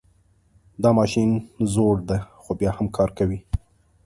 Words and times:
دا 0.81 0.89
ماشین 0.99 1.29
زوړ 1.73 1.95
ده 2.09 2.17
خو 2.41 2.51
بیا 2.59 2.71
هم 2.77 2.87
کار 2.97 3.09
کوي 3.17 3.39